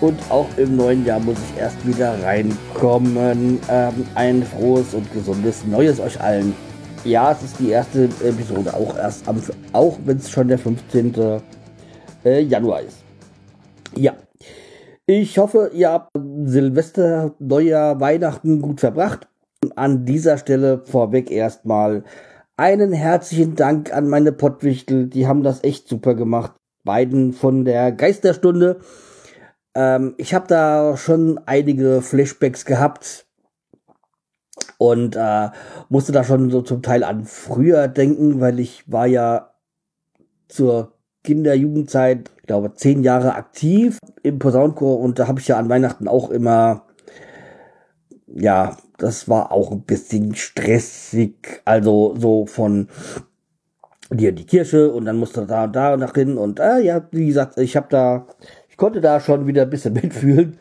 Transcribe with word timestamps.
Und 0.00 0.18
auch 0.30 0.48
im 0.56 0.76
neuen 0.76 1.04
Jahr 1.04 1.20
muss 1.20 1.36
ich 1.50 1.60
erst 1.60 1.86
wieder 1.86 2.22
reinkommen. 2.22 3.58
Ähm, 3.68 4.06
ein 4.14 4.42
frohes 4.42 4.94
und 4.94 5.12
gesundes 5.12 5.66
Neues 5.66 6.00
euch 6.00 6.18
allen. 6.20 6.54
Ja, 7.04 7.32
es 7.32 7.42
ist 7.42 7.58
die 7.58 7.70
erste 7.70 8.04
Episode, 8.24 8.72
auch 8.72 8.96
erst 8.96 9.28
am, 9.28 9.42
auch 9.72 9.98
wenn 10.04 10.16
es 10.16 10.30
schon 10.30 10.48
der 10.48 10.58
15. 10.58 11.14
Äh, 12.24 12.40
Januar 12.40 12.80
ist. 12.80 12.98
Ja. 13.94 14.14
Ich 15.06 15.38
hoffe, 15.38 15.70
ihr 15.74 15.90
habt 15.90 16.12
Silvester, 16.44 17.34
Neujahr, 17.38 18.00
Weihnachten 18.00 18.62
gut 18.62 18.80
verbracht. 18.80 19.28
An 19.76 20.06
dieser 20.06 20.38
Stelle 20.38 20.82
vorweg 20.84 21.30
erstmal 21.30 22.04
einen 22.56 22.92
herzlichen 22.92 23.54
Dank 23.54 23.92
an 23.92 24.08
meine 24.08 24.32
Pottwichtel. 24.32 25.08
Die 25.08 25.26
haben 25.26 25.42
das 25.42 25.64
echt 25.64 25.88
super 25.88 26.14
gemacht. 26.14 26.52
Beiden 26.84 27.32
von 27.32 27.64
der 27.64 27.92
Geisterstunde. 27.92 28.80
Ähm, 29.74 30.14
ich 30.18 30.34
habe 30.34 30.46
da 30.48 30.96
schon 30.96 31.40
einige 31.46 32.02
Flashbacks 32.02 32.64
gehabt 32.64 33.26
und 34.78 35.16
äh, 35.16 35.48
musste 35.88 36.12
da 36.12 36.24
schon 36.24 36.50
so 36.50 36.62
zum 36.62 36.82
Teil 36.82 37.04
an 37.04 37.24
früher 37.24 37.88
denken, 37.88 38.40
weil 38.40 38.60
ich 38.60 38.90
war 38.90 39.06
ja 39.06 39.54
zur 40.48 40.94
Kinder-Jugendzeit, 41.22 42.30
ich 42.40 42.46
glaube, 42.46 42.74
zehn 42.74 43.02
Jahre 43.02 43.34
aktiv 43.34 43.98
im 44.22 44.38
Posaunenchor 44.38 44.98
und 44.98 45.18
da 45.18 45.28
habe 45.28 45.40
ich 45.40 45.48
ja 45.48 45.58
an 45.58 45.68
Weihnachten 45.68 46.08
auch 46.08 46.30
immer, 46.30 46.86
ja, 48.26 48.76
das 48.98 49.28
war 49.28 49.52
auch 49.52 49.70
ein 49.70 49.82
bisschen 49.82 50.34
stressig, 50.34 51.60
also 51.64 52.14
so 52.18 52.46
von 52.46 52.88
dir 54.10 54.32
die 54.32 54.46
Kirche 54.46 54.90
und 54.92 55.04
dann 55.04 55.16
musste 55.16 55.46
da 55.46 55.64
und 55.64 55.76
da 55.76 55.96
nach 55.96 56.14
hin 56.14 56.36
und 56.36 56.58
äh, 56.58 56.80
ja, 56.80 57.06
wie 57.12 57.26
gesagt, 57.26 57.58
ich 57.58 57.76
habe 57.76 57.86
da, 57.90 58.26
konnte 58.80 59.02
da 59.02 59.20
schon 59.20 59.46
wieder 59.46 59.62
ein 59.62 59.70
bisschen 59.70 59.92
mitfühlen, 60.02 60.58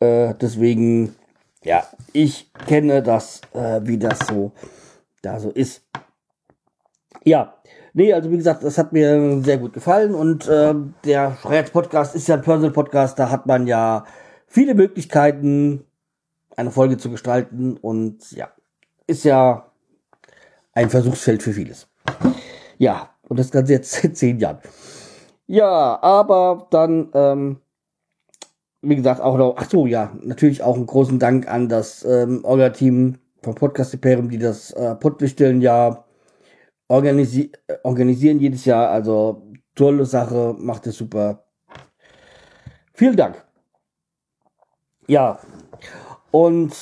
äh, 0.00 0.34
deswegen 0.34 1.14
ja, 1.62 1.86
ich 2.12 2.50
kenne 2.66 3.04
das, 3.04 3.40
äh, 3.54 3.80
wie 3.84 3.98
das 3.98 4.18
so 4.26 4.50
da 5.22 5.38
so 5.38 5.50
ist. 5.50 5.82
Ja, 7.22 7.54
nee, 7.92 8.12
also 8.12 8.32
wie 8.32 8.36
gesagt, 8.36 8.64
das 8.64 8.78
hat 8.78 8.92
mir 8.92 9.40
sehr 9.44 9.58
gut 9.58 9.74
gefallen 9.74 10.12
und 10.12 10.48
äh, 10.48 10.74
der 11.04 11.36
Schreierz 11.40 11.70
Podcast 11.70 12.16
ist 12.16 12.26
ja 12.26 12.34
ein 12.34 12.42
Personal 12.42 12.72
Podcast, 12.72 13.16
da 13.20 13.30
hat 13.30 13.46
man 13.46 13.68
ja 13.68 14.04
viele 14.48 14.74
Möglichkeiten, 14.74 15.84
eine 16.56 16.72
Folge 16.72 16.96
zu 16.96 17.10
gestalten 17.10 17.76
und 17.76 18.32
ja, 18.32 18.50
ist 19.06 19.22
ja 19.24 19.70
ein 20.72 20.90
Versuchsfeld 20.90 21.44
für 21.44 21.52
vieles. 21.52 21.86
Ja, 22.78 23.10
und 23.28 23.38
das 23.38 23.52
Ganze 23.52 23.74
jetzt 23.74 23.92
seit 24.02 24.16
zehn 24.16 24.40
Jahren. 24.40 24.58
Ja, 25.52 26.02
aber 26.02 26.66
dann 26.70 27.10
ähm, 27.12 27.60
wie 28.80 28.96
gesagt, 28.96 29.20
auch 29.20 29.36
noch, 29.36 29.56
ach 29.58 29.68
so, 29.68 29.86
ja, 29.86 30.12
natürlich 30.22 30.62
auch 30.62 30.76
einen 30.76 30.86
großen 30.86 31.18
Dank 31.18 31.46
an 31.46 31.68
das 31.68 32.04
ähm, 32.04 32.42
Orga-Team 32.42 33.18
vom 33.42 33.54
Podcast 33.54 33.92
Imperium, 33.92 34.30
die 34.30 34.38
das 34.38 34.72
äh, 34.72 34.94
Pottwichteln 34.94 35.60
ja 35.60 36.04
organisi 36.88 37.52
äh, 37.68 37.74
organisieren 37.82 38.40
jedes 38.40 38.64
Jahr. 38.64 38.88
Also 38.88 39.42
tolle 39.74 40.06
Sache, 40.06 40.56
macht 40.58 40.86
es 40.86 40.96
super. 40.96 41.44
Vielen 42.94 43.16
Dank. 43.16 43.44
Ja, 45.06 45.38
und 46.30 46.74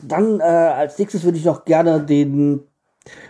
dann 0.00 0.40
äh, 0.40 0.42
als 0.42 0.98
nächstes 0.98 1.22
würde 1.22 1.36
ich 1.36 1.44
noch 1.44 1.66
gerne 1.66 2.02
den 2.02 2.62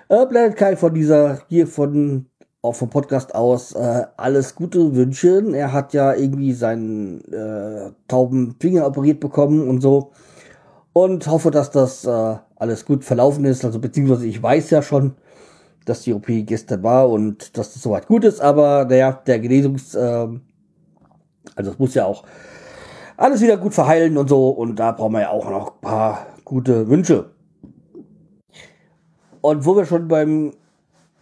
äh, 0.09 0.27
Planet 0.27 0.57
Kai 0.57 0.77
von 0.77 0.95
dieser 0.95 1.43
hier 1.49 1.67
von 1.67 2.27
auch 2.63 2.75
vom 2.75 2.91
Podcast 2.91 3.35
aus 3.35 3.73
äh, 3.73 4.07
alles 4.17 4.55
Gute 4.55 4.95
wünschen. 4.95 5.55
Er 5.55 5.73
hat 5.73 5.93
ja 5.95 6.15
irgendwie 6.15 6.53
seinen 6.53 7.21
äh, 7.33 7.93
tauben 8.09 8.57
Finger 8.61 8.87
operiert 8.87 9.21
bekommen 9.21 9.69
und 9.69 9.81
so. 9.81 10.11
Und 10.93 11.27
hoffe, 11.29 11.51
dass 11.51 11.71
das 11.71 12.05
äh, 12.05 12.37
alles 12.57 12.85
gut 12.85 13.05
verlaufen 13.05 13.45
ist. 13.45 13.65
Also 13.65 13.79
beziehungsweise 13.79 14.27
ich 14.27 14.43
weiß 14.43 14.71
ja 14.71 14.83
schon, 14.83 15.15
dass 15.85 16.03
die 16.03 16.13
OP 16.13 16.27
gestern 16.27 16.83
war 16.83 17.09
und 17.09 17.57
dass 17.57 17.73
das 17.73 17.83
soweit 17.83 18.09
gut 18.09 18.25
ist. 18.25 18.41
Aber 18.41 18.85
naja, 18.85 19.13
der 19.13 19.39
Genesungs... 19.39 19.95
Äh, 19.95 20.29
also 21.55 21.71
es 21.73 21.79
muss 21.79 21.95
ja 21.95 22.05
auch 22.05 22.25
alles 23.17 23.41
wieder 23.41 23.57
gut 23.57 23.75
verheilen 23.75 24.17
und 24.19 24.29
so. 24.29 24.49
Und 24.49 24.77
da 24.77 24.93
brauchen 24.93 25.13
wir 25.13 25.23
ja 25.23 25.31
auch 25.31 25.49
noch 25.49 25.75
ein 25.75 25.81
paar 25.81 26.27
gute 26.45 26.89
Wünsche. 26.89 27.31
Und 29.41 29.65
wo 29.65 29.77
wir 29.77 29.87
schon 29.87 30.09
beim 30.09 30.53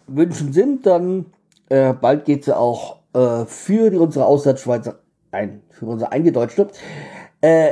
Wünschen 0.07 0.53
sind, 0.53 0.85
dann 0.85 1.27
äh, 1.69 1.93
bald 1.93 2.25
geht 2.25 2.45
sie 2.45 2.57
auch 2.57 2.99
äh, 3.13 3.45
für 3.45 3.89
die, 3.89 3.97
unsere 3.97 4.25
Auslandsschweizer 4.25 4.99
ein, 5.31 5.61
für 5.69 5.85
unsere 5.85 6.11
Eingedeutschte, 6.11 6.67
äh, 7.41 7.71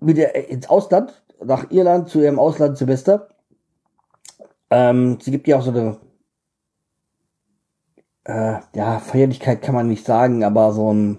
wieder 0.00 0.34
ins 0.34 0.68
Ausland, 0.68 1.22
nach 1.42 1.70
Irland 1.70 2.08
zu 2.08 2.20
ihrem 2.20 2.38
Auslandssemester. 2.38 3.28
Ähm, 4.70 5.18
sie 5.20 5.30
gibt 5.30 5.48
ja 5.48 5.58
auch 5.58 5.62
so 5.62 5.70
eine 5.70 5.96
äh, 8.24 8.60
ja, 8.74 8.98
Feierlichkeit 8.98 9.62
kann 9.62 9.74
man 9.74 9.88
nicht 9.88 10.06
sagen, 10.06 10.44
aber 10.44 10.72
so 10.72 10.92
ein 10.92 11.18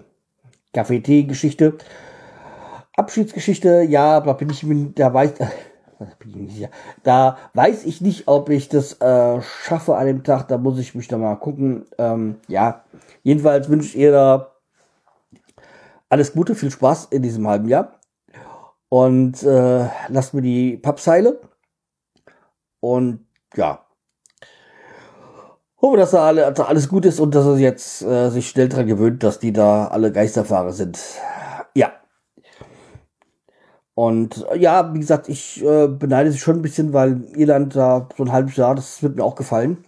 Kaffee-Tee-Geschichte. 0.72 1.76
Abschiedsgeschichte, 2.94 3.82
ja, 3.82 4.20
da 4.20 4.32
bin 4.34 4.50
ich 4.50 4.62
mir, 4.62 4.90
da 4.94 5.12
weiß, 5.12 5.34
da 7.02 7.38
weiß 7.54 7.84
ich 7.84 8.00
nicht, 8.00 8.28
ob 8.28 8.48
ich 8.48 8.68
das 8.68 9.00
äh, 9.00 9.40
schaffe 9.42 9.96
an 9.96 10.06
dem 10.06 10.24
Tag. 10.24 10.48
Da 10.48 10.58
muss 10.58 10.78
ich 10.78 10.94
mich 10.94 11.08
da 11.08 11.18
mal 11.18 11.36
gucken. 11.36 11.86
Ähm, 11.98 12.36
ja, 12.48 12.84
jedenfalls 13.22 13.68
wünsche 13.68 13.88
ich 13.88 13.98
ihr 13.98 14.12
da 14.12 14.52
alles 16.08 16.32
Gute, 16.32 16.54
viel 16.54 16.70
Spaß 16.70 17.06
in 17.06 17.22
diesem 17.22 17.46
halben 17.48 17.68
Jahr. 17.68 18.00
Und 18.88 19.42
äh, 19.42 19.88
lasst 20.08 20.34
mir 20.34 20.42
die 20.42 20.76
Pappseile. 20.76 21.40
Und 22.80 23.26
ja. 23.54 23.86
Hoffe, 25.80 25.96
dass 25.96 26.10
da 26.12 26.26
alle, 26.26 26.54
alles 26.66 26.88
gut 26.88 27.06
ist 27.06 27.18
und 27.18 27.34
dass 27.34 27.46
er 27.46 27.56
jetzt 27.56 28.02
äh, 28.02 28.28
sich 28.28 28.48
schnell 28.48 28.68
dran 28.68 28.86
gewöhnt, 28.86 29.22
dass 29.22 29.38
die 29.38 29.52
da 29.52 29.88
alle 29.88 30.12
Geisterfahrer 30.12 30.72
sind. 30.72 30.98
Und 33.94 34.46
äh, 34.50 34.58
ja, 34.58 34.94
wie 34.94 35.00
gesagt, 35.00 35.28
ich 35.28 35.62
äh, 35.64 35.88
beneide 35.88 36.32
sie 36.32 36.38
schon 36.38 36.56
ein 36.56 36.62
bisschen, 36.62 36.92
weil 36.92 37.24
Irland 37.36 37.76
da 37.76 38.08
so 38.16 38.24
ein 38.24 38.32
halbes 38.32 38.56
Jahr, 38.56 38.74
das 38.74 39.02
wird 39.02 39.16
mir 39.16 39.24
auch 39.24 39.34
gefallen. 39.34 39.84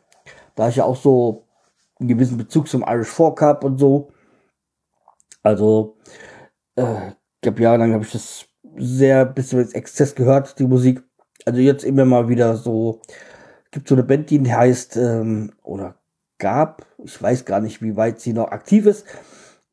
Da 0.55 0.69
ich 0.69 0.77
ja 0.77 0.85
auch 0.85 0.97
so 0.97 1.45
einen 1.99 2.09
gewissen 2.09 2.37
Bezug 2.37 2.69
zum 2.69 2.85
Irish 2.87 3.09
Folk 3.09 3.39
Cup 3.39 3.65
und 3.65 3.79
so. 3.79 4.11
Also, 5.43 5.97
äh, 6.77 7.09
ich 7.09 7.41
glaube, 7.43 7.63
jahrelang 7.63 7.93
habe 7.93 8.05
ich 8.05 8.13
das 8.13 8.47
sehr 8.77 9.25
bisschen 9.25 9.59
mit 9.61 9.75
Exzess 9.75 10.15
gehört, 10.15 10.59
die 10.59 10.67
Musik. 10.67 11.03
Also 11.45 11.61
jetzt 11.61 11.85
immer 11.85 12.05
mal 12.05 12.29
wieder 12.29 12.57
so, 12.57 13.01
gibt 13.71 13.89
so 13.89 13.95
eine 13.95 14.05
Band, 14.05 14.31
die 14.31 14.41
heißt, 14.53 14.97
ähm, 14.97 15.53
oder 15.63 15.97
gab, 16.39 16.87
ich 17.05 17.21
weiß 17.21 17.45
gar 17.45 17.61
nicht, 17.61 17.83
wie 17.83 17.97
weit 17.97 18.21
sie 18.21 18.33
noch 18.33 18.49
aktiv 18.49 18.87
ist, 18.87 19.07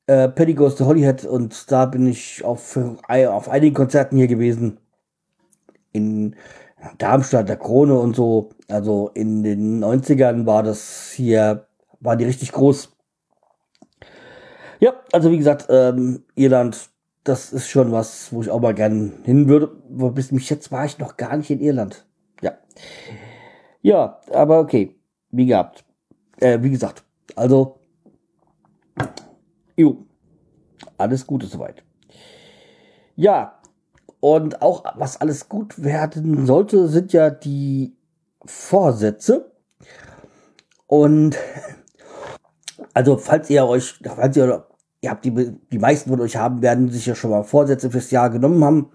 äh, 0.07 0.28
Penny 0.29 0.53
Goes 0.53 0.75
to 0.75 0.85
Hollyhead 0.85 1.25
und 1.25 1.72
da 1.72 1.85
bin 1.85 2.07
ich 2.07 2.44
auf, 2.44 2.78
auf 3.07 3.50
einigen 3.50 3.75
Konzerten 3.75 4.17
hier 4.17 4.28
gewesen. 4.28 4.79
In 5.93 6.35
Darmstadt, 6.97 7.49
der 7.49 7.58
Krone 7.58 7.97
und 7.97 8.16
so. 8.16 8.49
Also 8.67 9.11
in 9.14 9.43
den 9.43 9.84
90ern 9.84 10.46
war 10.46 10.64
das 10.64 11.11
hier, 11.11 11.67
war 11.99 12.16
die 12.16 12.25
richtig 12.25 12.52
groß. 12.52 12.91
Ja, 14.79 14.93
also 15.11 15.31
wie 15.31 15.37
gesagt, 15.37 15.67
ähm, 15.70 16.23
Irland, 16.35 16.90
das 17.23 17.53
ist 17.53 17.70
schon 17.70 17.91
was, 17.91 18.34
wo 18.34 18.41
ich 18.41 18.49
auch 18.49 18.61
mal 18.61 18.73
gern 18.73 19.20
hin 19.23 19.47
würde. 19.47 19.72
Wo 19.90 20.09
bis 20.09 20.31
mich 20.31 20.49
jetzt 20.49 20.72
war 20.72 20.85
ich 20.85 20.97
noch 20.97 21.17
gar 21.17 21.37
nicht 21.37 21.52
in 21.52 21.59
Irland. 21.59 22.05
Ja. 22.41 22.53
Ja, 23.81 24.20
aber 24.31 24.59
okay. 24.59 24.96
Wie 25.29 25.46
gehabt. 25.46 25.85
Äh, 26.40 26.59
wie 26.64 26.72
gesagt. 26.72 27.03
Also, 27.35 27.80
Jo, 29.76 30.06
alles 30.97 31.26
Gute 31.26 31.47
soweit. 31.47 31.84
Ja, 33.16 33.59
und 34.20 34.62
auch 34.62 34.84
was 34.96 35.20
alles 35.20 35.50
gut 35.50 35.84
werden 35.84 36.46
sollte, 36.46 36.88
sind 36.88 37.14
ja 37.14 37.29
die 37.29 37.96
Vorsätze. 38.46 39.52
Und 40.88 41.38
also 42.94 43.18
falls 43.18 43.50
ihr 43.50 43.66
euch, 43.66 44.00
falls 44.03 44.38
ihr, 44.38 44.68
ihr 45.02 45.09
habt 45.09 45.26
die, 45.26 45.58
die 45.72 45.79
meisten 45.79 46.09
von 46.09 46.22
euch 46.22 46.35
haben, 46.35 46.62
werden 46.62 46.90
sich 46.90 47.06
ja 47.06 47.16
schon 47.16 47.32
mal 47.32 47.44
Vorsätze 47.44 47.90
fürs 47.90 48.12
Jahr 48.12 48.29
genommen 48.29 48.64
haben. 48.64 48.91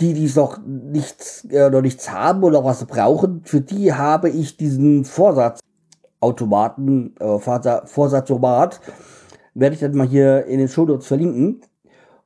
die, 0.00 0.14
die 0.14 0.30
noch 0.34 0.58
nichts, 0.64 1.44
äh, 1.50 1.70
noch 1.70 1.82
nichts 1.82 2.12
haben 2.12 2.44
oder 2.44 2.64
was 2.64 2.84
brauchen, 2.86 3.42
für 3.44 3.60
die 3.60 3.92
habe 3.92 4.30
ich 4.30 4.56
diesen 4.56 5.04
Vorsatzautomaten, 5.04 7.16
äh, 7.18 7.38
Vorsatzautomat, 7.38 8.80
werde 9.58 9.74
ich 9.74 9.80
dann 9.80 9.96
mal 9.96 10.06
hier 10.06 10.46
in 10.46 10.58
den 10.58 10.68
Show 10.68 10.84
Notes 10.84 11.06
verlinken. 11.06 11.62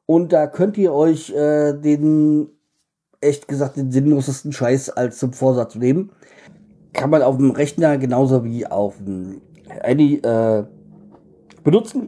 Und 0.05 0.33
da 0.33 0.47
könnt 0.47 0.77
ihr 0.77 0.93
euch 0.93 1.31
äh, 1.31 1.73
den, 1.73 2.51
echt 3.21 3.49
gesagt, 3.49 3.77
den 3.77 3.91
sinnlosesten 3.91 4.53
Scheiß 4.53 4.91
als 4.91 5.19
zum 5.19 5.33
Vorsatz 5.33 5.75
nehmen. 5.75 6.11
Kann 6.93 7.09
man 7.09 7.23
auf 7.23 7.39
dem 7.39 7.53
Rechner 7.53 7.97
genauso 7.97 8.45
wie 8.45 8.67
auf 8.67 8.97
dem 8.99 9.41
Handy 9.67 10.17
äh, 10.17 10.65
benutzen. 11.65 12.07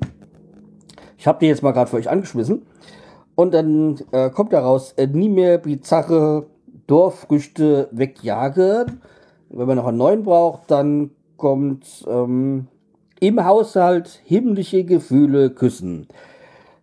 Ich 1.17 1.27
habe 1.27 1.39
die 1.41 1.47
jetzt 1.47 1.63
mal 1.63 1.73
gerade 1.73 1.89
für 1.89 1.97
euch 1.97 2.11
angeschmissen. 2.11 2.67
Und 3.35 3.55
dann 3.55 3.99
äh, 4.13 4.29
kommt 4.29 4.53
daraus 4.53 4.93
äh, 4.93 5.07
nie 5.07 5.31
mehr 5.31 5.57
bizarre 5.57 6.47
Dorffrüchte 6.87 7.89
wegjagen. 7.93 9.01
Wenn 9.49 9.67
man 9.67 9.77
noch 9.77 9.87
einen 9.87 9.99
neuen 9.99 10.23
braucht, 10.23 10.71
dann 10.71 11.13
kommt 11.39 12.05
ähm, 12.09 12.69
im 13.27 13.43
Haushalt 13.43 14.21
himmlische 14.25 14.85
Gefühle 14.85 15.49
küssen. 15.49 16.09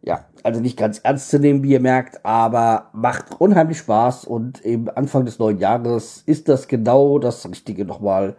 Ja, 0.01 0.25
also 0.41 0.59
nicht 0.59 0.75
ganz 0.75 0.97
ernst 0.97 1.29
zu 1.29 1.37
nehmen, 1.37 1.61
wie 1.61 1.73
ihr 1.73 1.79
merkt, 1.79 2.25
aber 2.25 2.89
macht 2.93 3.39
unheimlich 3.39 3.77
Spaß 3.77 4.25
und 4.25 4.59
im 4.61 4.89
Anfang 4.89 5.25
des 5.25 5.37
neuen 5.37 5.59
Jahres 5.59 6.23
ist 6.25 6.49
das 6.49 6.67
genau 6.67 7.19
das 7.19 7.47
Richtige 7.47 7.85
nochmal, 7.85 8.35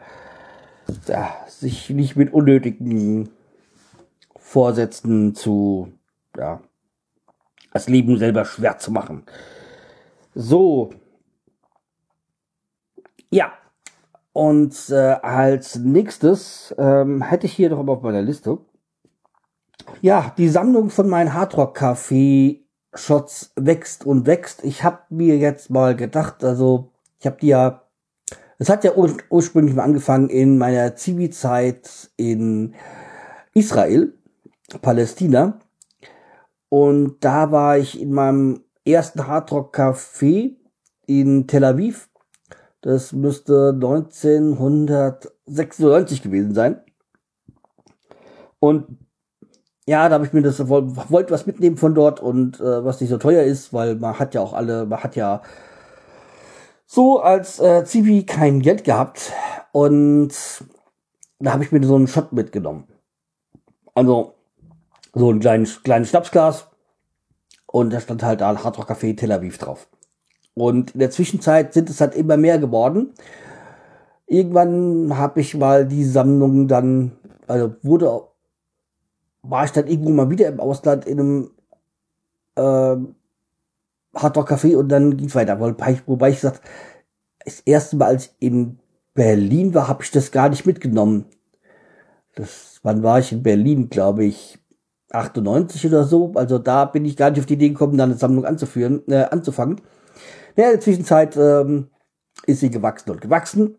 ja, 1.07 1.31
sich 1.47 1.91
nicht 1.91 2.17
mit 2.17 2.33
unnötigen 2.33 3.29
Vorsätzen 4.37 5.37
zu, 5.37 5.93
ja, 6.37 6.61
das 7.73 7.89
Leben 7.89 8.19
selber 8.19 8.45
schwer 8.45 8.79
zu 8.79 8.91
machen. 8.91 9.23
So. 10.35 10.91
Ja. 13.31 13.53
Und 14.33 14.75
äh, 14.91 15.17
als 15.23 15.77
nächstes 15.77 16.75
ähm, 16.79 17.23
hätte 17.23 17.47
ich 17.47 17.53
hier 17.53 17.71
noch 17.71 17.87
auf 17.87 18.03
meiner 18.03 18.23
Liste. 18.23 18.59
Ja, 20.01 20.33
die 20.39 20.49
Sammlung 20.49 20.91
von 20.91 21.09
meinen 21.09 21.35
Hardrock 21.35 21.77
Café 21.77 22.61
Shots 22.95 23.53
wächst 23.57 24.05
und 24.07 24.27
wächst. 24.27 24.65
Ich 24.65 24.85
habe 24.85 25.01
mir 25.11 25.37
jetzt 25.37 25.71
mal 25.71 25.97
gedacht, 25.97 26.45
also 26.45 26.93
ich 27.19 27.27
habe 27.27 27.37
die 27.41 27.49
ja, 27.49 27.83
es 28.59 28.69
hat 28.69 28.85
ja 28.85 28.95
ur 28.95 29.17
ursprünglich 29.31 29.75
mal 29.75 29.85
angefangen 29.85 30.29
in 30.29 30.59
meiner 30.59 30.95
Zivi-Zeit 30.95 32.11
in 32.17 32.75
Israel, 33.55 34.15
Palästina. 34.81 35.59
Und 36.69 37.17
da 37.21 37.51
war 37.53 37.79
ich 37.79 38.01
in 38.01 38.13
meinem 38.13 38.65
ersten 38.85 39.27
Hardrock 39.27 39.77
Café 39.77 40.57
in 41.07 41.47
Tel 41.47 41.65
Aviv. 41.65 42.09
Das 42.83 43.13
müsste 43.13 43.73
1996 43.75 46.23
gewesen 46.23 46.55
sein. 46.55 46.81
Und 48.59 48.99
ja, 49.87 50.09
da 50.09 50.17
habe 50.17 50.27
ich 50.27 50.33
mir 50.33 50.43
das 50.43 50.69
wollte 50.69 51.33
was 51.33 51.47
mitnehmen 51.47 51.77
von 51.77 51.95
dort 51.95 52.21
und 52.21 52.61
äh, 52.61 52.85
was 52.85 53.01
nicht 53.01 53.11
so 53.11 53.19
teuer 53.19 53.43
ist, 53.43 53.73
weil 53.73 53.97
man 53.97 54.19
hat 54.19 54.35
ja 54.35 54.41
auch 54.41 54.53
alle, 54.53 54.87
man 54.87 55.03
hat 55.03 55.17
ja 55.17 55.43
so 56.87 57.21
als 57.21 57.59
äh, 57.59 57.85
Zivi 57.85 58.25
kein 58.25 58.61
Geld 58.61 58.85
gehabt 58.85 59.33
und 59.73 60.31
da 61.41 61.53
habe 61.53 61.65
ich 61.65 61.73
mir 61.73 61.85
so 61.85 61.97
einen 61.97 62.07
Shot 62.07 62.33
mitgenommen. 62.33 62.87
Also 63.95 64.35
so 65.15 65.31
ein 65.31 65.41
kleines, 65.41 65.83
kleines 65.83 66.11
Schnapsglas. 66.11 66.69
Und 67.67 67.93
da 67.93 68.01
stand 68.01 68.23
halt 68.23 68.41
da 68.41 68.63
Hard 68.63 68.79
Rock 68.79 68.91
Café 68.91 69.17
Tel 69.17 69.33
Aviv 69.33 69.59
drauf. 69.59 69.89
Und 70.55 70.93
in 70.93 71.01
der 71.01 71.11
Zwischenzeit 71.11 71.73
sind 71.73 71.89
es 71.91 72.01
halt 72.01 72.15
immer 72.15 72.37
mehr 72.37 72.59
geworden. 72.59 73.13
Irgendwann 74.27 75.17
habe 75.17 75.41
ich 75.41 75.55
mal 75.57 75.87
die 75.87 76.05
Sammlung 76.05 76.69
dann, 76.69 77.13
also 77.47 77.75
wurde, 77.83 78.23
war 79.43 79.65
ich 79.65 79.73
dann 79.73 79.87
irgendwo 79.87 80.11
mal 80.11 80.31
wieder 80.31 80.49
im 80.49 80.61
Ausland 80.61 81.07
in 81.07 81.21
einem 81.21 81.51
äh, 82.57 82.97
Hard 84.15 84.37
Rock 84.37 84.53
Café 84.53 84.77
und 84.77 84.89
dann 84.89 85.17
ging 85.17 85.29
es 85.29 85.35
weiter. 85.35 85.59
Wobei 85.61 85.93
ich, 85.93 86.07
wobei 86.07 86.31
ich 86.31 86.37
gesagt, 86.37 86.61
das 87.45 87.61
erste 87.61 87.97
Mal, 87.97 88.07
als 88.07 88.27
ich 88.27 88.33
in 88.41 88.79
Berlin 89.15 89.75
war, 89.75 89.89
habe 89.89 90.03
ich 90.03 90.11
das 90.11 90.31
gar 90.31 90.49
nicht 90.49 90.67
mitgenommen. 90.67 91.27
Das, 92.35 92.81
wann 92.83 93.03
war 93.03 93.19
ich 93.19 93.33
in 93.33 93.43
Berlin, 93.43 93.91
glaube 93.91 94.25
ich? 94.25 94.59
98 95.11 95.87
oder 95.87 96.05
so. 96.05 96.33
Also 96.35 96.59
da 96.59 96.87
bin 96.87 97.05
ich 97.05 97.17
gar 97.17 97.31
nicht 97.31 97.41
auf 97.41 97.47
die 97.47 97.55
Idee 97.55 97.69
gekommen, 97.71 97.99
da 97.99 98.05
eine 98.05 98.15
Sammlung 98.15 98.47
anzuführen, 98.47 99.03
äh, 99.09 99.25
anzufangen. 99.25 99.81
Ja, 100.57 100.67
in 100.67 100.73
der 100.73 100.81
Zwischenzeit 100.81 101.37
ähm, 101.37 101.89
ist 102.47 102.61
sie 102.61 102.71
gewachsen 102.71 103.11
und 103.11 103.21
gewachsen. 103.21 103.79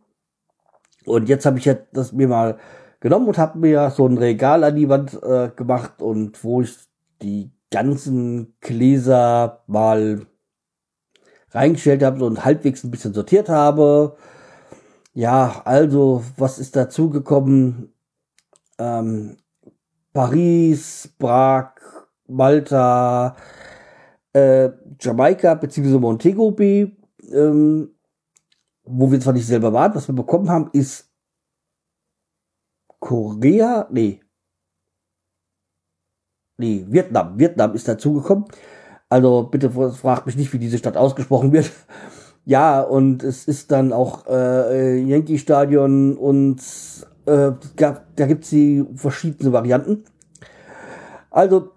Und 1.05 1.29
jetzt 1.29 1.45
habe 1.45 1.59
ich 1.59 1.65
ja 1.65 1.75
das 1.91 2.13
mir 2.13 2.27
mal 2.27 2.57
genommen 2.99 3.27
und 3.27 3.37
habe 3.37 3.59
mir 3.59 3.89
so 3.91 4.07
ein 4.07 4.17
Regal 4.17 4.63
an 4.63 4.75
die 4.75 4.89
Wand 4.89 5.21
äh, 5.21 5.49
gemacht 5.55 6.01
und 6.01 6.43
wo 6.43 6.61
ich 6.61 6.75
die 7.21 7.51
ganzen 7.69 8.55
Gläser 8.61 9.63
mal 9.67 10.25
reingestellt 11.51 12.03
habe 12.03 12.23
und 12.25 12.45
halbwegs 12.45 12.83
ein 12.83 12.91
bisschen 12.91 13.13
sortiert 13.13 13.49
habe. 13.49 14.15
Ja, 15.13 15.61
also, 15.65 16.23
was 16.37 16.59
ist 16.59 16.75
dazu 16.75 17.09
gekommen? 17.09 17.93
Ähm, 18.79 19.37
Paris, 20.13 21.13
Prag, 21.19 21.73
Malta, 22.27 23.35
äh, 24.33 24.69
Jamaika 24.99 25.55
bzw. 25.55 25.99
Montego 25.99 26.51
Bay, 26.51 26.95
ähm, 27.31 27.89
wo 28.83 29.11
wir 29.11 29.19
zwar 29.19 29.33
nicht 29.33 29.47
selber 29.47 29.71
waren, 29.71 29.95
was 29.95 30.07
wir 30.07 30.15
bekommen 30.15 30.49
haben, 30.49 30.69
ist 30.73 31.09
Korea, 32.99 33.87
nee, 33.91 34.21
nee, 36.57 36.85
Vietnam, 36.87 37.37
Vietnam 37.37 37.73
ist 37.73 37.87
dazugekommen. 37.87 38.45
Also 39.09 39.43
bitte 39.43 39.69
fragt 39.69 40.25
mich 40.25 40.35
nicht, 40.35 40.53
wie 40.53 40.59
diese 40.59 40.77
Stadt 40.77 40.97
ausgesprochen 40.97 41.51
wird. 41.51 41.71
Ja, 42.45 42.81
und 42.81 43.23
es 43.23 43.47
ist 43.47 43.71
dann 43.71 43.93
auch 43.93 44.27
äh, 44.27 44.99
Yankee 44.99 45.37
Stadion 45.37 46.17
und 46.17 46.59
äh, 47.25 47.51
da 47.77 48.25
gibt's 48.27 48.49
die 48.49 48.85
verschiedene 48.95 49.53
Varianten. 49.53 50.03
Also, 51.29 51.71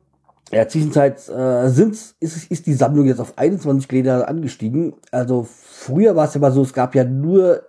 ja, 0.53 0.69
Zwischenzeit 0.69 1.29
äh, 1.29 1.69
sind's, 1.69 2.17
ist, 2.21 2.51
ist 2.51 2.67
die 2.67 2.75
Sammlung 2.75 3.07
jetzt 3.07 3.21
auf 3.21 3.37
21 3.37 3.89
Gläser 3.89 4.29
angestiegen. 4.29 4.95
Also 5.11 5.47
früher 5.51 6.15
war 6.15 6.27
es 6.27 6.35
ja 6.35 6.41
mal 6.41 6.53
so, 6.53 6.63
es 6.63 6.73
gab 6.73 6.95
ja 6.95 7.05
nur 7.05 7.63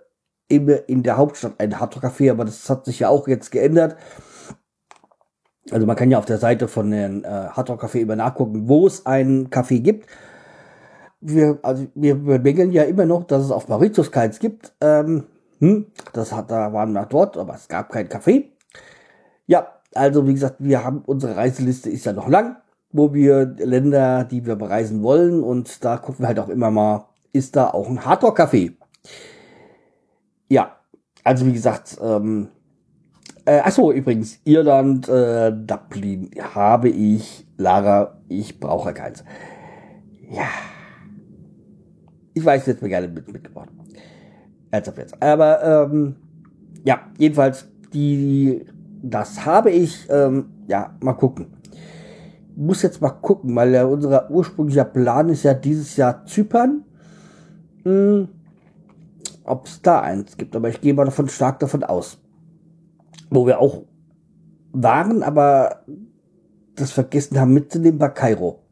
immer 0.48 0.88
in 0.88 1.02
der 1.02 1.16
Hauptstadt 1.16 1.54
ein 1.58 1.78
Hardrock-Café, 1.78 2.30
aber 2.30 2.44
das 2.44 2.70
hat 2.70 2.84
sich 2.84 3.00
ja 3.00 3.08
auch 3.08 3.26
jetzt 3.26 3.50
geändert. 3.50 3.96
Also 5.70 5.86
man 5.86 5.96
kann 5.96 6.10
ja 6.10 6.18
auf 6.18 6.24
der 6.24 6.38
Seite 6.38 6.68
von 6.68 6.90
den 6.90 7.24
äh, 7.24 7.28
Hardrock-Café 7.28 7.98
immer 7.98 8.16
nachgucken, 8.16 8.68
wo 8.68 8.86
es 8.86 9.04
einen 9.04 9.50
Café 9.50 9.80
gibt. 9.80 10.08
Wir, 11.20 11.58
also 11.62 11.88
wir 11.94 12.14
bemängeln 12.14 12.70
ja 12.70 12.84
immer 12.84 13.04
noch, 13.04 13.24
dass 13.24 13.44
es 13.44 13.50
auf 13.50 13.68
Mauritius 13.68 14.12
keins 14.12 14.38
gibt. 14.38 14.72
Ähm, 14.80 15.24
hm, 15.58 15.86
das 16.12 16.32
hat, 16.32 16.50
da 16.50 16.72
waren 16.72 16.92
wir 16.92 17.04
dort, 17.06 17.36
aber 17.36 17.54
es 17.54 17.66
gab 17.66 17.90
kein 17.90 18.08
Café. 18.08 18.44
Ja, 19.46 19.66
also 19.94 20.26
wie 20.26 20.34
gesagt, 20.34 20.56
wir 20.60 20.84
haben 20.84 21.02
unsere 21.04 21.36
Reiseliste 21.36 21.90
ist 21.90 22.06
ja 22.06 22.12
noch 22.12 22.28
lang, 22.28 22.56
wo 22.90 23.12
wir 23.12 23.44
Länder, 23.58 24.24
die 24.24 24.46
wir 24.46 24.56
bereisen 24.56 25.02
wollen 25.02 25.42
und 25.42 25.84
da 25.84 25.98
gucken 25.98 26.20
wir 26.20 26.28
halt 26.28 26.38
auch 26.38 26.48
immer 26.48 26.70
mal, 26.70 27.06
ist 27.32 27.56
da 27.56 27.70
auch 27.70 27.88
ein 27.88 28.04
Hardrock-Café. 28.04 28.72
Ja, 30.48 30.76
also 31.24 31.46
wie 31.46 31.52
gesagt, 31.52 31.98
ähm, 32.02 32.48
äh, 33.44 33.60
achso, 33.60 33.92
übrigens, 33.92 34.40
Irland, 34.44 35.08
äh, 35.08 35.52
Dublin 35.52 36.30
habe 36.54 36.88
ich, 36.88 37.46
Lara, 37.56 38.20
ich 38.28 38.60
brauche 38.60 38.92
keins. 38.92 39.24
Ja. 40.30 40.48
Ich 42.34 42.44
weiß, 42.44 42.66
jetzt 42.66 42.82
mir 42.82 42.88
gerne 42.88 43.08
mit, 43.08 43.32
mitgebracht. 43.32 43.70
Ernsthaft 44.70 44.98
jetzt. 44.98 45.22
Aber 45.22 45.88
ähm, 45.90 46.16
ja, 46.84 47.00
jedenfalls 47.18 47.68
die, 47.92 48.66
das 49.02 49.44
habe 49.44 49.70
ich, 49.70 50.06
ähm, 50.10 50.50
ja, 50.66 50.96
mal 51.00 51.14
gucken. 51.14 51.57
Muss 52.60 52.82
jetzt 52.82 53.00
mal 53.00 53.10
gucken, 53.10 53.54
weil 53.54 53.72
ja 53.72 53.84
unser 53.84 54.28
ursprünglicher 54.32 54.84
Plan 54.84 55.28
ist 55.28 55.44
ja 55.44 55.54
dieses 55.54 55.96
Jahr 55.96 56.26
Zypern. 56.26 56.82
Hm, 57.84 58.26
Ob 59.44 59.66
es 59.66 59.80
da 59.80 60.00
eins 60.00 60.36
gibt, 60.36 60.56
aber 60.56 60.68
ich 60.68 60.80
gehe 60.80 60.92
mal 60.92 61.04
davon 61.04 61.28
stark 61.28 61.60
davon 61.60 61.84
aus. 61.84 62.18
Wo 63.30 63.46
wir 63.46 63.60
auch 63.60 63.84
waren, 64.72 65.22
aber 65.22 65.84
das 66.74 66.90
vergessen 66.90 67.38
haben 67.38 67.54
mitzunehmen, 67.54 68.00
war 68.00 68.12
Kairo. 68.12 68.64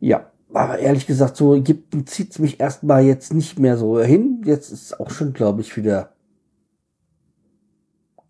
Ja, 0.00 0.32
aber 0.52 0.80
ehrlich 0.80 1.06
gesagt, 1.06 1.36
so 1.36 1.54
Ägypten 1.54 2.08
zieht's 2.08 2.40
mich 2.40 2.58
erstmal 2.58 3.04
jetzt 3.04 3.32
nicht 3.34 3.60
mehr 3.60 3.76
so 3.76 4.00
hin. 4.00 4.42
Jetzt 4.44 4.72
ist 4.72 4.98
auch 4.98 5.10
schon, 5.10 5.32
glaube 5.32 5.60
ich, 5.60 5.76
wieder 5.76 6.10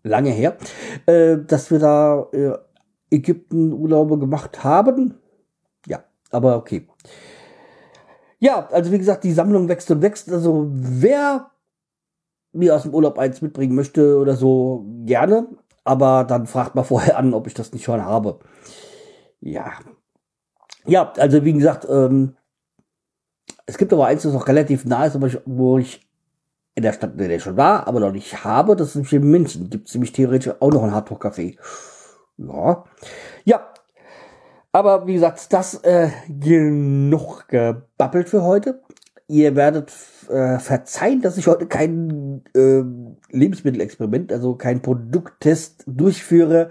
lange 0.03 0.29
her, 0.29 0.55
äh, 1.07 1.37
dass 1.37 1.71
wir 1.71 1.79
da 1.79 2.27
äh, 2.31 2.53
Ägypten 3.09 3.73
Urlaube 3.73 4.17
gemacht 4.19 4.63
haben. 4.63 5.15
Ja, 5.85 6.03
aber 6.31 6.57
okay. 6.57 6.87
Ja, 8.39 8.67
also 8.67 8.91
wie 8.91 8.97
gesagt, 8.97 9.23
die 9.23 9.31
Sammlung 9.31 9.67
wächst 9.67 9.89
und 9.91 10.01
wächst. 10.01 10.31
Also 10.31 10.67
wer 10.69 11.51
mir 12.51 12.75
aus 12.75 12.83
dem 12.83 12.93
Urlaub 12.93 13.17
eins 13.17 13.41
mitbringen 13.41 13.75
möchte 13.75 14.17
oder 14.17 14.35
so, 14.35 14.85
gerne. 15.05 15.47
Aber 15.83 16.25
dann 16.25 16.47
fragt 16.47 16.75
mal 16.75 16.83
vorher 16.83 17.17
an, 17.17 17.33
ob 17.33 17.47
ich 17.47 17.53
das 17.53 17.71
nicht 17.71 17.85
schon 17.85 18.03
habe. 18.03 18.39
Ja. 19.39 19.71
Ja, 20.85 21.13
also 21.17 21.43
wie 21.43 21.53
gesagt, 21.53 21.87
ähm, 21.89 22.35
es 23.65 23.77
gibt 23.77 23.93
aber 23.93 24.05
eins, 24.05 24.23
das 24.23 24.33
noch 24.33 24.47
relativ 24.47 24.85
nah 24.85 25.05
ist, 25.05 25.17
wo 25.45 25.77
ich 25.77 26.07
in 26.75 26.83
der 26.83 26.93
Stadt, 26.93 27.13
in 27.13 27.17
der 27.17 27.31
ich 27.31 27.43
schon 27.43 27.57
war, 27.57 27.87
aber 27.87 27.99
noch 27.99 28.11
nicht 28.11 28.43
habe. 28.43 28.75
Das 28.75 28.89
ist 28.89 28.95
nämlich 28.95 29.13
in 29.13 29.29
München. 29.29 29.69
Gibt 29.69 29.87
es 29.87 29.95
nämlich 29.95 30.11
theoretisch 30.11 30.53
auch 30.59 30.71
noch 30.71 30.83
ein 30.83 30.93
Hardrock-Café. 30.93 31.57
Ja. 32.37 32.83
Ja. 33.45 33.73
Aber 34.71 35.07
wie 35.07 35.13
gesagt, 35.13 35.51
das 35.53 35.75
äh, 35.83 36.09
genug 36.27 37.47
gebabbelt 37.47 38.29
für 38.29 38.43
heute. 38.43 38.81
Ihr 39.27 39.55
werdet 39.55 39.91
äh, 40.29 40.59
verzeihen, 40.59 41.21
dass 41.21 41.37
ich 41.37 41.47
heute 41.47 41.67
kein 41.67 42.43
äh, 42.55 42.83
Lebensmittelexperiment, 43.29 44.31
also 44.31 44.55
kein 44.55 44.81
Produkttest 44.81 45.83
durchführe. 45.85 46.69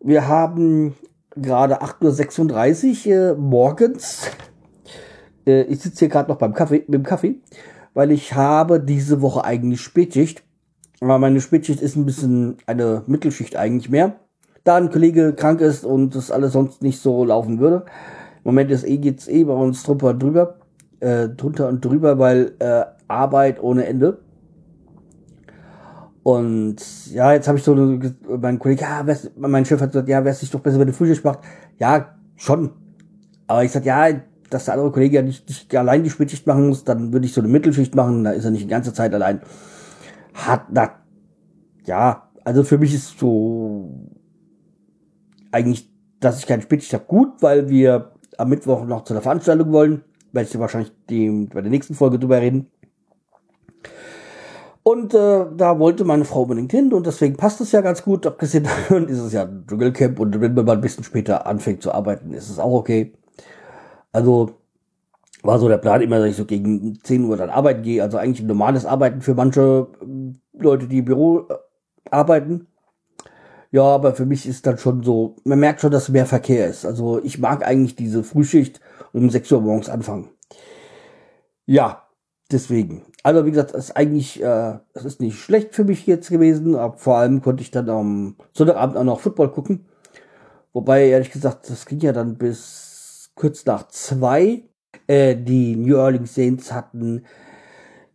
Wir 0.00 0.28
haben 0.28 0.94
gerade 1.34 1.82
8.36 1.82 3.08
Uhr 3.08 3.14
äh, 3.14 3.34
morgens. 3.34 4.30
Äh, 5.46 5.62
ich 5.62 5.80
sitze 5.80 6.00
hier 6.00 6.08
gerade 6.08 6.30
noch 6.30 6.38
beim 6.38 6.54
Kaffee, 6.54 6.84
mit 6.86 6.94
dem 6.94 7.02
Kaffee, 7.02 7.36
weil 7.94 8.10
ich 8.10 8.34
habe 8.34 8.78
diese 8.80 9.22
Woche 9.22 9.44
eigentlich 9.44 9.80
Spätschicht. 9.80 10.42
Aber 11.00 11.18
meine 11.18 11.40
Spätschicht 11.40 11.80
ist 11.80 11.96
ein 11.96 12.06
bisschen 12.06 12.58
eine 12.66 13.02
Mittelschicht 13.06 13.56
eigentlich 13.56 13.90
mehr. 13.90 14.16
Da 14.66 14.74
ein 14.74 14.90
Kollege 14.90 15.32
krank 15.32 15.60
ist 15.60 15.84
und 15.84 16.16
das 16.16 16.32
alles 16.32 16.52
sonst 16.52 16.82
nicht 16.82 17.00
so 17.00 17.24
laufen 17.24 17.60
würde. 17.60 17.84
Im 18.42 18.50
Moment 18.50 18.68
ist 18.72 18.84
eh, 18.84 18.96
geht's 18.96 19.28
eh 19.28 19.44
bei 19.44 19.52
uns 19.52 19.84
drüber 19.84 20.10
und 20.10 20.20
drüber, 20.20 20.56
äh, 20.98 21.28
drunter 21.28 21.68
und 21.68 21.84
drüber, 21.84 22.18
weil 22.18 22.54
äh, 22.58 22.82
Arbeit 23.06 23.62
ohne 23.62 23.86
Ende. 23.86 24.18
Und 26.24 26.78
ja, 27.12 27.32
jetzt 27.32 27.46
habe 27.46 27.58
ich 27.58 27.62
so 27.62 27.76
mein 28.40 28.58
Kollege, 28.58 28.82
ja, 28.82 29.06
mein 29.36 29.64
Chef 29.64 29.80
hat 29.80 29.92
gesagt, 29.92 30.08
ja, 30.08 30.24
wäre 30.24 30.32
es 30.32 30.40
sich 30.40 30.50
doch 30.50 30.58
besser, 30.58 30.80
wenn 30.80 30.88
du 30.88 30.92
Frühstück 30.92 31.24
macht. 31.24 31.38
Ja, 31.78 32.16
schon. 32.34 32.72
Aber 33.46 33.62
ich 33.62 33.70
sagte, 33.70 33.86
ja, 33.86 34.08
dass 34.50 34.64
der 34.64 34.74
andere 34.74 34.90
Kollege 34.90 35.14
ja 35.14 35.22
nicht, 35.22 35.48
nicht 35.48 35.76
allein 35.76 36.02
die 36.02 36.10
Spätschicht 36.10 36.44
machen 36.48 36.66
muss, 36.66 36.82
dann 36.82 37.12
würde 37.12 37.26
ich 37.26 37.32
so 37.32 37.40
eine 37.40 37.50
Mittelschicht 37.50 37.94
machen, 37.94 38.24
da 38.24 38.32
ist 38.32 38.44
er 38.44 38.50
nicht 38.50 38.64
die 38.64 38.68
ganze 38.68 38.92
Zeit 38.92 39.14
allein. 39.14 39.42
Hat, 40.34 40.62
na, 40.72 40.90
ja, 41.84 42.28
also 42.44 42.64
für 42.64 42.78
mich 42.78 42.92
ist 42.92 43.16
so 43.16 44.15
eigentlich, 45.52 45.90
dass 46.20 46.38
ich 46.38 46.46
keine 46.46 46.62
Spätschicht 46.62 46.94
habe, 46.94 47.04
gut, 47.06 47.42
weil 47.42 47.68
wir 47.68 48.12
am 48.38 48.48
Mittwoch 48.48 48.84
noch 48.84 49.04
zu 49.04 49.14
einer 49.14 49.22
Veranstaltung 49.22 49.72
wollen. 49.72 50.04
Werde 50.32 50.48
ich 50.48 50.58
wahrscheinlich 50.58 50.92
die, 51.08 51.48
bei 51.52 51.62
der 51.62 51.70
nächsten 51.70 51.94
Folge 51.94 52.18
drüber 52.18 52.40
reden. 52.40 52.70
Und 54.82 55.14
äh, 55.14 55.46
da 55.56 55.80
wollte 55.80 56.04
meine 56.04 56.24
Frau 56.24 56.42
unbedingt 56.42 56.70
hin 56.70 56.92
und 56.92 57.06
deswegen 57.06 57.36
passt 57.36 57.60
es 57.60 57.72
ja 57.72 57.80
ganz 57.80 58.04
gut. 58.04 58.24
Abgesehen 58.24 58.64
davon 58.88 59.08
ist 59.08 59.18
es 59.18 59.32
ja 59.32 59.42
ein 59.42 59.64
Dschungelcamp 59.66 60.20
und 60.20 60.40
wenn 60.40 60.54
man 60.54 60.64
mal 60.64 60.74
ein 60.74 60.80
bisschen 60.80 61.02
später 61.02 61.44
anfängt 61.46 61.82
zu 61.82 61.92
arbeiten, 61.92 62.32
ist 62.32 62.48
es 62.48 62.60
auch 62.60 62.72
okay. 62.72 63.12
Also 64.12 64.60
war 65.42 65.58
so 65.58 65.68
der 65.68 65.78
Plan 65.78 66.02
immer, 66.02 66.18
dass 66.18 66.28
ich 66.28 66.36
so 66.36 66.44
gegen 66.44 67.00
10 67.02 67.24
Uhr 67.24 67.36
dann 67.36 67.50
arbeiten 67.50 67.82
gehe. 67.82 68.00
Also 68.00 68.16
eigentlich 68.18 68.40
ein 68.40 68.46
normales 68.46 68.86
Arbeiten 68.86 69.22
für 69.22 69.34
manche 69.34 69.88
äh, 70.00 70.62
Leute, 70.62 70.86
die 70.86 70.98
im 70.98 71.04
Büro 71.04 71.40
äh, 71.48 71.54
arbeiten. 72.12 72.68
Ja, 73.70 73.82
aber 73.82 74.14
für 74.14 74.26
mich 74.26 74.46
ist 74.46 74.66
dann 74.66 74.78
schon 74.78 75.02
so, 75.02 75.36
man 75.44 75.58
merkt 75.58 75.80
schon, 75.80 75.90
dass 75.90 76.08
mehr 76.08 76.26
Verkehr 76.26 76.68
ist. 76.68 76.84
Also 76.84 77.22
ich 77.22 77.38
mag 77.38 77.66
eigentlich 77.66 77.96
diese 77.96 78.22
Frühschicht 78.24 78.80
um 79.12 79.28
6 79.28 79.50
Uhr 79.52 79.60
morgens 79.60 79.88
anfangen. 79.88 80.30
Ja, 81.66 82.08
deswegen. 82.50 83.02
Also 83.22 83.44
wie 83.44 83.50
gesagt, 83.50 83.74
es 83.74 83.86
ist 83.86 83.96
eigentlich, 83.96 84.42
äh, 84.42 84.78
es 84.94 85.04
ist 85.04 85.20
nicht 85.20 85.38
schlecht 85.38 85.74
für 85.74 85.84
mich 85.84 86.06
jetzt 86.06 86.30
gewesen, 86.30 86.76
aber 86.76 86.96
vor 86.96 87.16
allem 87.16 87.42
konnte 87.42 87.62
ich 87.62 87.72
dann 87.72 87.90
am 87.90 88.36
Sonntagabend 88.52 88.96
auch 88.96 89.04
noch 89.04 89.20
Football 89.20 89.50
gucken. 89.50 89.86
Wobei, 90.72 91.08
ehrlich 91.08 91.32
gesagt, 91.32 91.68
das 91.68 91.86
ging 91.86 92.00
ja 92.00 92.12
dann 92.12 92.36
bis 92.36 93.30
kurz 93.34 93.64
nach 93.64 93.88
zwei. 93.88 94.62
Äh, 95.08 95.36
die 95.36 95.74
New 95.74 95.96
Orleans 95.96 96.34
Saints 96.34 96.72
hatten 96.72 97.24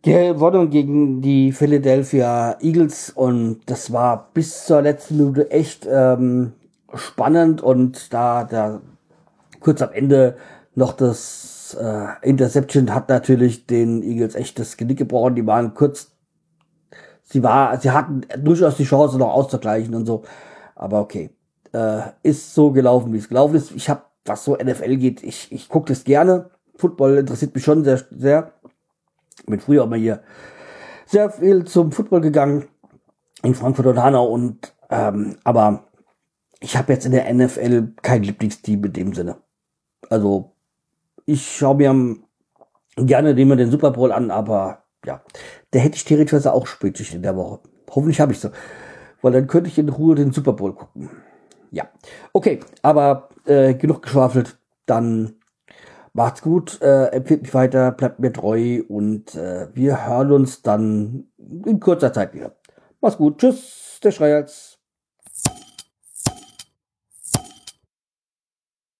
gewonnen 0.02 0.70
gegen 0.70 1.22
die 1.22 1.52
Philadelphia 1.52 2.56
Eagles 2.60 3.10
und 3.10 3.60
das 3.66 3.92
war 3.92 4.30
bis 4.34 4.66
zur 4.66 4.82
letzten 4.82 5.16
Minute 5.16 5.50
echt 5.50 5.86
ähm, 5.90 6.52
spannend 6.94 7.62
und 7.62 8.12
da, 8.12 8.44
da 8.44 8.80
kurz 9.60 9.80
am 9.80 9.92
Ende 9.92 10.36
noch 10.74 10.92
das 10.92 11.76
äh, 11.80 12.06
Interception 12.28 12.94
hat 12.94 13.08
natürlich 13.08 13.66
den 13.66 14.02
Eagles 14.02 14.34
echt 14.34 14.58
das 14.58 14.76
Genick 14.76 14.98
gebrochen. 14.98 15.34
Die 15.34 15.46
waren 15.46 15.74
kurz, 15.74 16.12
sie 17.22 17.42
war, 17.42 17.78
sie 17.80 17.90
hatten 17.90 18.22
durchaus 18.38 18.76
die 18.76 18.84
Chance 18.84 19.18
noch 19.18 19.32
auszugleichen 19.32 19.94
und 19.94 20.06
so. 20.06 20.22
Aber 20.74 21.00
okay, 21.00 21.30
äh, 21.72 22.00
ist 22.22 22.54
so 22.54 22.72
gelaufen, 22.72 23.12
wie 23.12 23.18
es 23.18 23.28
gelaufen 23.28 23.54
ist. 23.54 23.70
Ich 23.72 23.88
habe, 23.88 24.02
was 24.24 24.44
so 24.44 24.56
NFL 24.56 24.96
geht, 24.96 25.22
ich 25.22 25.50
ich 25.52 25.68
gucke 25.68 25.92
das 25.92 26.04
gerne. 26.04 26.50
Football 26.76 27.18
interessiert 27.18 27.54
mich 27.54 27.64
schon 27.64 27.84
sehr, 27.84 28.00
sehr. 28.10 28.52
Bin 29.46 29.60
früher 29.60 29.86
mal 29.86 29.98
hier 29.98 30.22
sehr 31.06 31.30
viel 31.30 31.64
zum 31.64 31.92
Football 31.92 32.20
gegangen 32.20 32.68
in 33.42 33.54
Frankfurt 33.54 33.86
und 33.86 34.02
Hanau 34.02 34.26
und 34.26 34.74
ähm, 34.90 35.36
aber 35.44 35.88
ich 36.60 36.76
habe 36.76 36.92
jetzt 36.92 37.06
in 37.06 37.12
der 37.12 37.32
NFL 37.32 37.94
kein 38.02 38.22
Lieblingsteam 38.22 38.84
in 38.84 38.92
dem 38.92 39.12
Sinne. 39.14 39.36
Also 40.10 40.52
ich 41.26 41.56
schaue 41.56 41.76
mir 41.76 42.16
gerne 42.96 43.30
immer 43.30 43.56
den 43.56 43.70
Super 43.70 43.90
Bowl 43.90 44.12
an, 44.12 44.30
aber 44.30 44.84
ja, 45.04 45.22
der 45.72 45.80
hätte 45.80 45.96
ich 45.96 46.04
theoretisch 46.04 46.46
auch 46.46 46.66
spätig 46.66 47.14
in 47.14 47.22
der 47.22 47.36
Woche. 47.36 47.60
Hoffentlich 47.90 48.20
habe 48.20 48.32
ich 48.32 48.40
so. 48.40 48.50
Weil 49.20 49.32
dann 49.32 49.46
könnte 49.46 49.68
ich 49.68 49.78
in 49.78 49.88
Ruhe 49.88 50.14
den 50.14 50.32
Super 50.32 50.52
Bowl 50.52 50.74
gucken. 50.74 51.10
Ja. 51.70 51.88
Okay, 52.32 52.60
aber 52.82 53.28
äh, 53.46 53.74
genug 53.74 54.02
geschwafelt. 54.02 54.58
Dann 54.86 55.36
macht's 56.12 56.42
gut, 56.42 56.80
äh, 56.82 57.06
empfiehlt 57.06 57.42
mich 57.42 57.54
weiter, 57.54 57.92
bleibt 57.92 58.20
mir 58.20 58.32
treu 58.32 58.82
und 58.88 59.34
äh, 59.34 59.68
wir 59.74 60.06
hören 60.06 60.32
uns 60.32 60.62
dann 60.62 61.28
in 61.38 61.80
kurzer 61.80 62.12
Zeit 62.12 62.34
wieder. 62.34 62.56
Mach's 63.00 63.16
gut, 63.16 63.38
tschüss, 63.38 64.00
der 64.02 64.10
Schreierz. 64.10 64.71